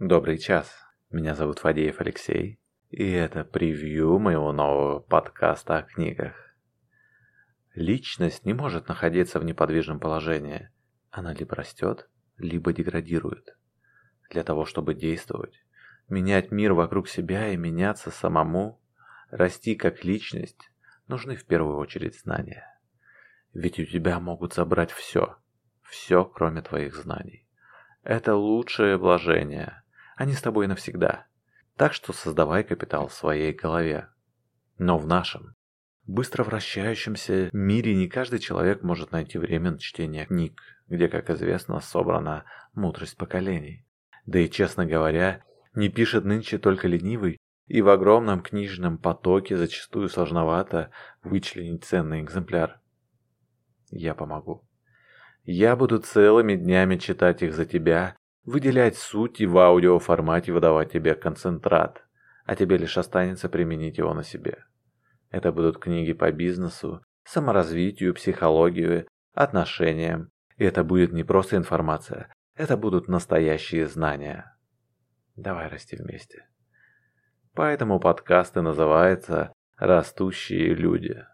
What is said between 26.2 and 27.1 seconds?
кроме твоих